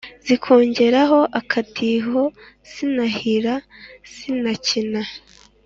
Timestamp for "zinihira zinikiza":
2.71-5.01